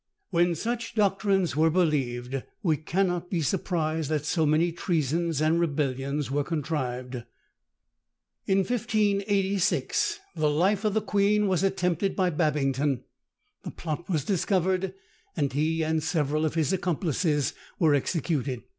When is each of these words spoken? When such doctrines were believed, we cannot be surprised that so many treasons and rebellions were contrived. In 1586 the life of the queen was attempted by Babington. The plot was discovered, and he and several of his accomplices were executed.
When 0.31 0.55
such 0.55 0.95
doctrines 0.95 1.55
were 1.55 1.69
believed, 1.69 2.41
we 2.63 2.75
cannot 2.75 3.29
be 3.29 3.43
surprised 3.43 4.09
that 4.09 4.25
so 4.25 4.47
many 4.47 4.71
treasons 4.71 5.39
and 5.41 5.59
rebellions 5.59 6.31
were 6.31 6.43
contrived. 6.43 7.21
In 8.47 8.57
1586 8.63 10.17
the 10.35 10.49
life 10.49 10.83
of 10.85 10.95
the 10.95 11.03
queen 11.03 11.47
was 11.47 11.61
attempted 11.61 12.15
by 12.15 12.31
Babington. 12.31 13.03
The 13.61 13.69
plot 13.69 14.09
was 14.09 14.25
discovered, 14.25 14.95
and 15.37 15.53
he 15.53 15.83
and 15.83 16.01
several 16.01 16.45
of 16.45 16.55
his 16.55 16.73
accomplices 16.73 17.53
were 17.77 17.93
executed. 17.93 18.63